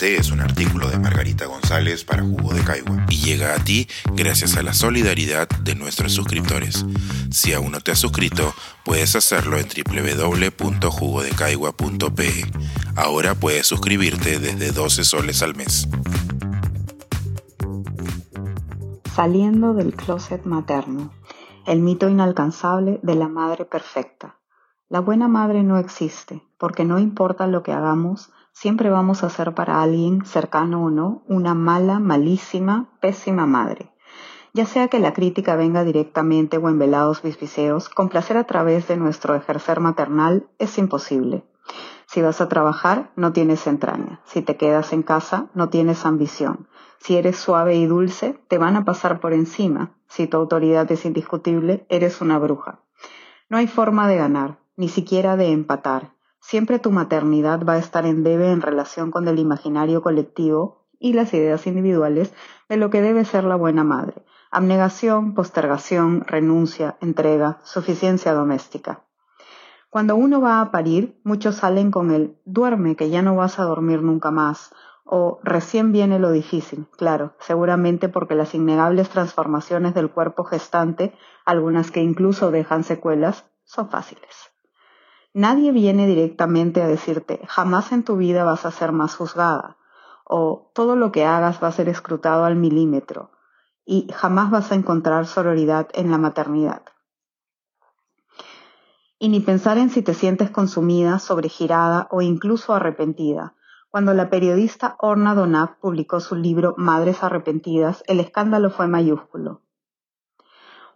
Este 0.00 0.16
es 0.16 0.30
un 0.30 0.40
artículo 0.40 0.88
de 0.88 0.98
Margarita 0.98 1.44
González 1.44 2.04
para 2.04 2.22
Jugo 2.22 2.54
de 2.54 2.64
Caigua 2.64 3.04
y 3.10 3.18
llega 3.18 3.54
a 3.54 3.62
ti 3.62 3.86
gracias 4.14 4.56
a 4.56 4.62
la 4.62 4.72
solidaridad 4.72 5.46
de 5.46 5.74
nuestros 5.74 6.14
suscriptores. 6.14 6.86
Si 7.30 7.52
aún 7.52 7.72
no 7.72 7.80
te 7.80 7.90
has 7.90 7.98
suscrito, 7.98 8.54
puedes 8.82 9.14
hacerlo 9.14 9.58
en 9.58 9.68
www.jugodecaigua.pe. 9.68 12.50
Ahora 12.96 13.34
puedes 13.34 13.66
suscribirte 13.66 14.38
desde 14.38 14.72
12 14.72 15.04
soles 15.04 15.42
al 15.42 15.54
mes. 15.54 15.86
Saliendo 19.14 19.74
del 19.74 19.92
closet 19.92 20.46
materno, 20.46 21.12
el 21.66 21.80
mito 21.80 22.08
inalcanzable 22.08 23.00
de 23.02 23.16
la 23.16 23.28
madre 23.28 23.66
perfecta. 23.66 24.39
La 24.92 24.98
buena 24.98 25.28
madre 25.28 25.62
no 25.62 25.78
existe, 25.78 26.42
porque 26.58 26.84
no 26.84 26.98
importa 26.98 27.46
lo 27.46 27.62
que 27.62 27.70
hagamos, 27.70 28.32
siempre 28.50 28.90
vamos 28.90 29.22
a 29.22 29.30
ser 29.30 29.54
para 29.54 29.82
alguien, 29.82 30.24
cercano 30.24 30.82
o 30.82 30.90
no, 30.90 31.22
una 31.28 31.54
mala, 31.54 32.00
malísima, 32.00 32.90
pésima 33.00 33.46
madre. 33.46 33.92
Ya 34.52 34.66
sea 34.66 34.88
que 34.88 34.98
la 34.98 35.12
crítica 35.12 35.54
venga 35.54 35.84
directamente 35.84 36.56
o 36.56 36.68
en 36.68 36.80
velados 36.80 37.22
bisbiseos, 37.22 37.88
complacer 37.88 38.36
a 38.36 38.48
través 38.48 38.88
de 38.88 38.96
nuestro 38.96 39.36
ejercer 39.36 39.78
maternal 39.78 40.48
es 40.58 40.76
imposible. 40.76 41.44
Si 42.06 42.20
vas 42.20 42.40
a 42.40 42.48
trabajar, 42.48 43.12
no 43.14 43.32
tienes 43.32 43.68
entraña. 43.68 44.20
Si 44.24 44.42
te 44.42 44.56
quedas 44.56 44.92
en 44.92 45.04
casa, 45.04 45.50
no 45.54 45.68
tienes 45.68 46.04
ambición. 46.04 46.66
Si 46.98 47.14
eres 47.14 47.36
suave 47.36 47.76
y 47.76 47.86
dulce, 47.86 48.42
te 48.48 48.58
van 48.58 48.74
a 48.74 48.84
pasar 48.84 49.20
por 49.20 49.34
encima. 49.34 49.92
Si 50.08 50.26
tu 50.26 50.36
autoridad 50.36 50.90
es 50.90 51.04
indiscutible, 51.04 51.86
eres 51.88 52.20
una 52.20 52.40
bruja. 52.40 52.80
No 53.48 53.56
hay 53.56 53.68
forma 53.68 54.08
de 54.08 54.16
ganar, 54.16 54.59
ni 54.80 54.88
siquiera 54.88 55.36
de 55.36 55.52
empatar. 55.52 56.14
Siempre 56.40 56.78
tu 56.78 56.90
maternidad 56.90 57.66
va 57.68 57.74
a 57.74 57.78
estar 57.78 58.06
en 58.06 58.22
debe 58.22 58.50
en 58.50 58.62
relación 58.62 59.10
con 59.10 59.28
el 59.28 59.38
imaginario 59.38 60.00
colectivo 60.00 60.86
y 60.98 61.12
las 61.12 61.34
ideas 61.34 61.66
individuales 61.66 62.32
de 62.66 62.78
lo 62.78 62.88
que 62.88 63.02
debe 63.02 63.26
ser 63.26 63.44
la 63.44 63.56
buena 63.56 63.84
madre. 63.84 64.24
Abnegación, 64.50 65.34
postergación, 65.34 66.24
renuncia, 66.26 66.96
entrega, 67.02 67.58
suficiencia 67.62 68.32
doméstica. 68.32 69.04
Cuando 69.90 70.16
uno 70.16 70.40
va 70.40 70.62
a 70.62 70.70
parir, 70.70 71.20
muchos 71.24 71.56
salen 71.56 71.90
con 71.90 72.10
el 72.10 72.38
duerme 72.46 72.96
que 72.96 73.10
ya 73.10 73.20
no 73.20 73.36
vas 73.36 73.58
a 73.58 73.64
dormir 73.64 74.00
nunca 74.00 74.30
más 74.30 74.72
o 75.04 75.40
recién 75.42 75.92
viene 75.92 76.18
lo 76.18 76.30
difícil, 76.30 76.86
claro, 76.96 77.34
seguramente 77.38 78.08
porque 78.08 78.34
las 78.34 78.54
innegables 78.54 79.10
transformaciones 79.10 79.92
del 79.92 80.10
cuerpo 80.10 80.44
gestante, 80.44 81.12
algunas 81.44 81.90
que 81.90 82.00
incluso 82.00 82.50
dejan 82.50 82.82
secuelas, 82.82 83.44
son 83.64 83.90
fáciles. 83.90 84.49
Nadie 85.32 85.70
viene 85.70 86.08
directamente 86.08 86.82
a 86.82 86.88
decirte, 86.88 87.40
jamás 87.46 87.92
en 87.92 88.02
tu 88.02 88.16
vida 88.16 88.42
vas 88.42 88.66
a 88.66 88.72
ser 88.72 88.90
más 88.90 89.14
juzgada, 89.14 89.76
o 90.24 90.72
todo 90.74 90.96
lo 90.96 91.12
que 91.12 91.24
hagas 91.24 91.62
va 91.62 91.68
a 91.68 91.72
ser 91.72 91.88
escrutado 91.88 92.44
al 92.44 92.56
milímetro, 92.56 93.30
y 93.84 94.10
jamás 94.12 94.50
vas 94.50 94.72
a 94.72 94.74
encontrar 94.74 95.26
sororidad 95.26 95.88
en 95.94 96.10
la 96.10 96.18
maternidad. 96.18 96.82
Y 99.20 99.28
ni 99.28 99.38
pensar 99.38 99.78
en 99.78 99.90
si 99.90 100.02
te 100.02 100.14
sientes 100.14 100.50
consumida, 100.50 101.20
sobregirada 101.20 102.08
o 102.10 102.22
incluso 102.22 102.74
arrepentida. 102.74 103.54
Cuando 103.88 104.14
la 104.14 104.30
periodista 104.30 104.96
Orna 104.98 105.36
Donat 105.36 105.78
publicó 105.78 106.18
su 106.18 106.34
libro 106.34 106.74
Madres 106.76 107.22
Arrepentidas, 107.22 108.02
el 108.08 108.18
escándalo 108.18 108.70
fue 108.70 108.88
mayúsculo. 108.88 109.62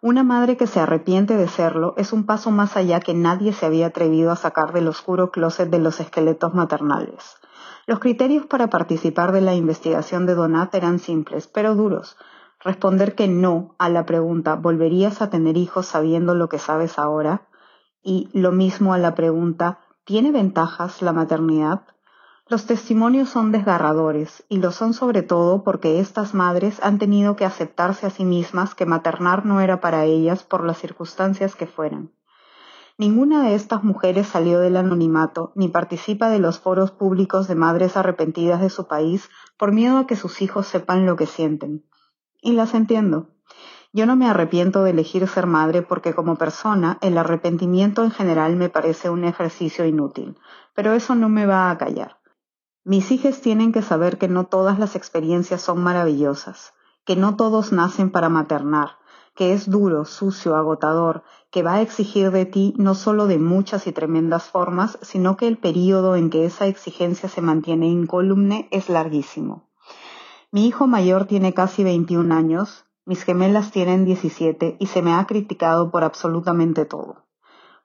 Una 0.06 0.22
madre 0.22 0.58
que 0.58 0.66
se 0.66 0.80
arrepiente 0.80 1.34
de 1.34 1.48
serlo 1.48 1.94
es 1.96 2.12
un 2.12 2.26
paso 2.26 2.50
más 2.50 2.76
allá 2.76 3.00
que 3.00 3.14
nadie 3.14 3.54
se 3.54 3.64
había 3.64 3.86
atrevido 3.86 4.32
a 4.32 4.36
sacar 4.36 4.74
del 4.74 4.86
oscuro 4.86 5.30
closet 5.30 5.70
de 5.70 5.78
los 5.78 5.98
esqueletos 5.98 6.52
maternales. 6.52 7.38
Los 7.86 8.00
criterios 8.00 8.44
para 8.44 8.68
participar 8.68 9.32
de 9.32 9.40
la 9.40 9.54
investigación 9.54 10.26
de 10.26 10.34
Donat 10.34 10.74
eran 10.74 10.98
simples, 10.98 11.46
pero 11.46 11.74
duros. 11.74 12.18
Responder 12.60 13.14
que 13.14 13.28
no 13.28 13.76
a 13.78 13.88
la 13.88 14.04
pregunta 14.04 14.56
¿volverías 14.56 15.22
a 15.22 15.30
tener 15.30 15.56
hijos 15.56 15.86
sabiendo 15.86 16.34
lo 16.34 16.50
que 16.50 16.58
sabes 16.58 16.98
ahora? 16.98 17.48
Y 18.02 18.28
lo 18.34 18.52
mismo 18.52 18.92
a 18.92 18.98
la 18.98 19.14
pregunta 19.14 19.78
¿tiene 20.04 20.32
ventajas 20.32 21.00
la 21.00 21.14
maternidad? 21.14 21.80
Los 22.46 22.66
testimonios 22.66 23.30
son 23.30 23.52
desgarradores 23.52 24.44
y 24.50 24.58
lo 24.58 24.70
son 24.70 24.92
sobre 24.92 25.22
todo 25.22 25.64
porque 25.64 25.98
estas 25.98 26.34
madres 26.34 26.78
han 26.82 26.98
tenido 26.98 27.36
que 27.36 27.46
aceptarse 27.46 28.06
a 28.06 28.10
sí 28.10 28.26
mismas 28.26 28.74
que 28.74 28.84
maternar 28.84 29.46
no 29.46 29.62
era 29.62 29.80
para 29.80 30.04
ellas 30.04 30.42
por 30.42 30.62
las 30.62 30.76
circunstancias 30.76 31.56
que 31.56 31.66
fueran. 31.66 32.12
Ninguna 32.98 33.42
de 33.44 33.54
estas 33.54 33.82
mujeres 33.82 34.26
salió 34.26 34.60
del 34.60 34.76
anonimato 34.76 35.52
ni 35.56 35.68
participa 35.68 36.28
de 36.28 36.38
los 36.38 36.60
foros 36.60 36.90
públicos 36.90 37.48
de 37.48 37.54
madres 37.54 37.96
arrepentidas 37.96 38.60
de 38.60 38.68
su 38.68 38.86
país 38.86 39.30
por 39.56 39.72
miedo 39.72 39.96
a 39.96 40.06
que 40.06 40.14
sus 40.14 40.42
hijos 40.42 40.66
sepan 40.66 41.06
lo 41.06 41.16
que 41.16 41.26
sienten. 41.26 41.86
Y 42.42 42.52
las 42.52 42.74
entiendo. 42.74 43.30
Yo 43.94 44.04
no 44.04 44.16
me 44.16 44.28
arrepiento 44.28 44.82
de 44.82 44.90
elegir 44.90 45.26
ser 45.28 45.46
madre 45.46 45.80
porque 45.80 46.12
como 46.12 46.36
persona 46.36 46.98
el 47.00 47.16
arrepentimiento 47.16 48.04
en 48.04 48.10
general 48.10 48.54
me 48.56 48.68
parece 48.68 49.08
un 49.08 49.24
ejercicio 49.24 49.86
inútil, 49.86 50.36
pero 50.74 50.92
eso 50.92 51.14
no 51.14 51.30
me 51.30 51.46
va 51.46 51.70
a 51.70 51.78
callar. 51.78 52.18
Mis 52.86 53.10
hijas 53.10 53.40
tienen 53.40 53.72
que 53.72 53.80
saber 53.80 54.18
que 54.18 54.28
no 54.28 54.44
todas 54.44 54.78
las 54.78 54.94
experiencias 54.94 55.62
son 55.62 55.82
maravillosas, 55.82 56.74
que 57.06 57.16
no 57.16 57.34
todos 57.34 57.72
nacen 57.72 58.10
para 58.10 58.28
maternar, 58.28 58.98
que 59.34 59.54
es 59.54 59.70
duro, 59.70 60.04
sucio, 60.04 60.54
agotador, 60.54 61.22
que 61.50 61.62
va 61.62 61.76
a 61.76 61.80
exigir 61.80 62.30
de 62.30 62.44
ti 62.44 62.74
no 62.76 62.94
solo 62.94 63.26
de 63.26 63.38
muchas 63.38 63.86
y 63.86 63.92
tremendas 63.92 64.50
formas, 64.50 64.98
sino 65.00 65.38
que 65.38 65.48
el 65.48 65.56
período 65.56 66.14
en 66.14 66.28
que 66.28 66.44
esa 66.44 66.66
exigencia 66.66 67.30
se 67.30 67.40
mantiene 67.40 67.86
incólume 67.86 68.68
es 68.70 68.90
larguísimo. 68.90 69.70
Mi 70.52 70.66
hijo 70.66 70.86
mayor 70.86 71.24
tiene 71.24 71.54
casi 71.54 71.84
21 71.84 72.34
años, 72.34 72.84
mis 73.06 73.22
gemelas 73.22 73.70
tienen 73.70 74.04
17 74.04 74.76
y 74.78 74.86
se 74.88 75.00
me 75.00 75.14
ha 75.14 75.26
criticado 75.26 75.90
por 75.90 76.04
absolutamente 76.04 76.84
todo. 76.84 77.24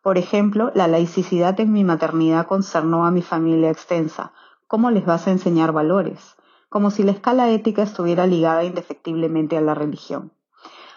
Por 0.02 0.18
ejemplo, 0.18 0.72
la 0.76 0.90
laicidad 0.90 1.58
en 1.62 1.72
mi 1.72 1.86
maternidad 1.86 2.48
concernó 2.48 3.06
a 3.06 3.12
mi 3.12 3.22
familia 3.22 3.70
extensa, 3.70 4.34
¿Cómo 4.69 4.91
les 4.91 5.03
vas 5.03 5.25
a 5.25 5.31
enseñar 5.31 5.72
valores? 5.72 6.35
Como 6.69 6.91
si 6.91 7.02
la 7.02 7.09
escala 7.09 7.50
ética 7.50 7.81
estuviera 7.81 8.28
ligada 8.28 8.63
indefectiblemente 8.63 9.57
a 9.57 9.62
la 9.62 9.74
religión. 9.74 10.31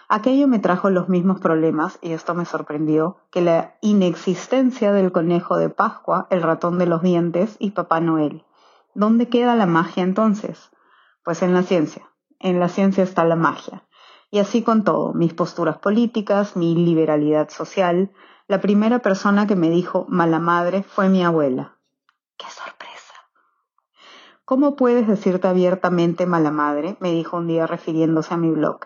Aquello 0.07 0.47
me 0.47 0.59
trajo 0.59 0.91
los 0.91 1.09
mismos 1.09 1.39
problemas, 1.39 1.97
y 2.03 2.11
esto 2.11 2.35
me 2.35 2.45
sorprendió, 2.45 3.17
que 3.31 3.41
la 3.41 3.73
inexistencia 3.81 4.91
del 4.91 5.11
conejo 5.11 5.57
de 5.57 5.69
Pascua, 5.69 6.27
el 6.29 6.43
ratón 6.43 6.77
de 6.77 6.85
los 6.85 7.01
dientes 7.01 7.55
y 7.57 7.71
Papá 7.71 7.99
Noel. 7.99 8.45
¿Dónde 8.93 9.27
queda 9.27 9.55
la 9.55 9.65
magia 9.65 10.03
entonces? 10.03 10.69
Pues 11.23 11.41
en 11.41 11.55
la 11.55 11.63
ciencia. 11.63 12.07
En 12.37 12.59
la 12.59 12.69
ciencia 12.69 13.03
está 13.03 13.25
la 13.25 13.35
magia. 13.35 13.87
Y 14.29 14.37
así 14.37 14.61
con 14.61 14.83
todo, 14.83 15.15
mis 15.15 15.33
posturas 15.33 15.79
políticas, 15.79 16.55
mi 16.55 16.75
liberalidad 16.75 17.49
social. 17.49 18.11
La 18.47 18.61
primera 18.61 18.99
persona 18.99 19.47
que 19.47 19.55
me 19.55 19.71
dijo 19.71 20.05
mala 20.09 20.37
madre 20.37 20.83
fue 20.83 21.09
mi 21.09 21.23
abuela. 21.23 21.79
¡Qué 22.37 22.45
sorpresa! 22.51 22.82
¿Cómo 24.45 24.75
puedes 24.75 25.07
decirte 25.07 25.47
abiertamente 25.47 26.25
mala 26.25 26.51
madre? 26.51 26.97
me 26.99 27.13
dijo 27.13 27.37
un 27.37 27.47
día 27.47 27.65
refiriéndose 27.65 28.33
a 28.33 28.37
mi 28.37 28.51
blog. 28.51 28.81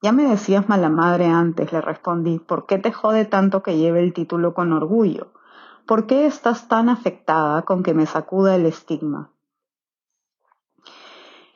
Ya 0.00 0.10
me 0.10 0.26
decías 0.26 0.70
mala 0.70 0.88
madre 0.88 1.26
antes, 1.26 1.70
le 1.70 1.82
respondí. 1.82 2.38
¿Por 2.38 2.64
qué 2.64 2.78
te 2.78 2.92
jode 2.92 3.26
tanto 3.26 3.62
que 3.62 3.76
lleve 3.76 4.00
el 4.00 4.14
título 4.14 4.54
con 4.54 4.72
orgullo? 4.72 5.34
¿Por 5.86 6.06
qué 6.06 6.24
estás 6.24 6.66
tan 6.66 6.88
afectada 6.88 7.60
con 7.60 7.82
que 7.82 7.92
me 7.92 8.06
sacuda 8.06 8.54
el 8.56 8.64
estigma? 8.64 9.30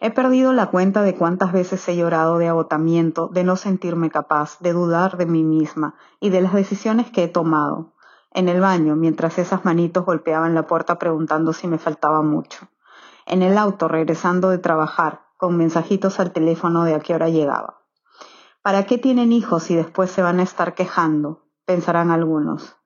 He 0.01 0.11
perdido 0.11 0.53
la 0.53 0.67
cuenta 0.67 1.01
de 1.01 1.15
cuántas 1.15 1.53
veces 1.53 1.89
he 1.89 1.97
llorado 1.97 2.37
de 2.37 2.49
agotamiento, 2.49 3.29
de 3.29 3.43
no 3.43 3.57
sentirme 3.57 4.11
capaz, 4.11 4.59
de 4.61 4.75
dudar 4.75 5.17
de 5.17 5.25
mí 5.25 5.45
misma 5.45 5.95
y 6.21 6.29
de 6.29 6.43
las 6.43 6.53
decisiones 6.53 7.11
que 7.11 7.25
he 7.25 7.29
tomado. 7.29 7.95
En 8.33 8.51
el 8.51 8.61
baño, 8.61 8.97
mientras 8.97 9.39
esas 9.39 9.65
manitos 9.65 10.05
golpeaban 10.05 10.55
la 10.55 10.67
puerta 10.67 10.99
preguntando 10.99 11.55
si 11.55 11.67
me 11.67 11.79
faltaba 11.79 12.21
mucho 12.21 12.69
en 13.27 13.43
el 13.43 13.59
auto 13.59 13.89
regresando 13.89 14.49
de 14.51 14.59
trabajar, 14.59 15.23
con 15.37 15.57
mensajitos 15.57 16.19
al 16.21 16.33
teléfono 16.33 16.85
de 16.85 16.95
a 16.95 17.01
qué 17.01 17.15
hora 17.15 17.29
llegaba. 17.29 17.83
¿Para 18.63 18.87
qué 18.87 18.99
tienen 18.99 19.33
hijos 19.33 19.71
y 19.71 19.77
después 19.77 20.11
se 20.11 20.23
van 20.23 20.41
a 20.41 20.45
estar 20.45 20.75
quejando? 20.75 21.47
pensarán 21.67 22.13
algunos. 22.13 22.77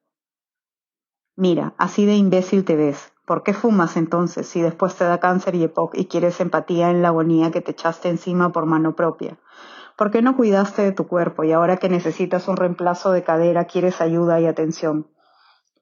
Mira, 1.36 1.74
así 1.78 2.06
de 2.06 2.16
imbécil 2.16 2.64
te 2.64 2.76
ves. 2.76 3.12
¿Por 3.26 3.42
qué 3.42 3.52
fumas 3.52 3.96
entonces 3.96 4.48
si 4.48 4.60
después 4.60 4.96
te 4.96 5.04
da 5.04 5.20
cáncer 5.20 5.54
y 5.54 5.64
EPOC 5.64 5.94
y 5.96 6.06
quieres 6.06 6.40
empatía 6.40 6.90
en 6.90 7.02
la 7.02 7.08
agonía 7.08 7.50
que 7.50 7.60
te 7.60 7.70
echaste 7.70 8.08
encima 8.08 8.50
por 8.50 8.66
mano 8.66 8.96
propia? 8.96 9.38
¿Por 9.96 10.10
qué 10.10 10.22
no 10.22 10.34
cuidaste 10.34 10.82
de 10.82 10.92
tu 10.92 11.06
cuerpo 11.06 11.44
y 11.44 11.52
ahora 11.52 11.76
que 11.76 11.88
necesitas 11.88 12.48
un 12.48 12.56
reemplazo 12.56 13.12
de 13.12 13.22
cadera 13.22 13.66
quieres 13.66 14.00
ayuda 14.00 14.40
y 14.40 14.46
atención? 14.46 15.08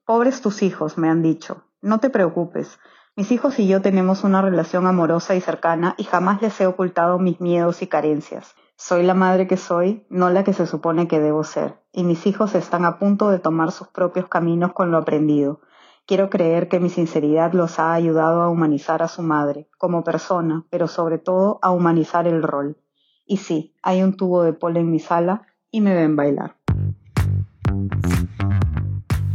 Pobres 0.05 0.41
tus 0.41 0.61
hijos, 0.61 0.97
me 0.97 1.09
han 1.09 1.23
dicho. 1.23 1.63
No 1.81 1.99
te 1.99 2.09
preocupes. 2.09 2.79
Mis 3.19 3.33
hijos 3.33 3.59
y 3.59 3.67
yo 3.67 3.81
tenemos 3.81 4.23
una 4.23 4.41
relación 4.41 4.87
amorosa 4.87 5.35
y 5.35 5.41
cercana 5.41 5.93
y 5.97 6.05
jamás 6.05 6.41
les 6.41 6.57
he 6.61 6.67
ocultado 6.67 7.19
mis 7.19 7.41
miedos 7.41 7.81
y 7.81 7.87
carencias. 7.87 8.55
Soy 8.77 9.03
la 9.03 9.13
madre 9.13 9.45
que 9.45 9.57
soy, 9.57 10.05
no 10.09 10.29
la 10.29 10.45
que 10.45 10.53
se 10.53 10.65
supone 10.65 11.09
que 11.09 11.19
debo 11.19 11.43
ser, 11.43 11.81
y 11.91 12.05
mis 12.05 12.25
hijos 12.27 12.55
están 12.55 12.85
a 12.85 12.97
punto 12.97 13.29
de 13.29 13.39
tomar 13.39 13.73
sus 13.73 13.89
propios 13.89 14.29
caminos 14.29 14.71
con 14.71 14.89
lo 14.89 14.97
aprendido. 14.97 15.59
Quiero 16.05 16.29
creer 16.29 16.69
que 16.69 16.79
mi 16.79 16.89
sinceridad 16.89 17.51
los 17.51 17.77
ha 17.77 17.91
ayudado 17.91 18.41
a 18.41 18.47
humanizar 18.47 19.03
a 19.03 19.09
su 19.09 19.21
madre, 19.21 19.67
como 19.77 20.05
persona, 20.05 20.63
pero 20.69 20.87
sobre 20.87 21.17
todo 21.17 21.59
a 21.61 21.71
humanizar 21.71 22.25
el 22.25 22.41
rol. 22.41 22.77
Y 23.25 23.35
sí, 23.35 23.75
hay 23.83 24.01
un 24.01 24.15
tubo 24.15 24.43
de 24.43 24.53
polo 24.53 24.79
en 24.79 24.89
mi 24.89 24.99
sala 24.99 25.41
y 25.69 25.81
me 25.81 25.93
ven 25.93 26.15
bailar. 26.15 26.55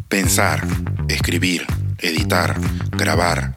Pensar, 0.08 0.60
escribir, 1.08 1.66
editar, 2.00 2.56
grabar, 2.96 3.56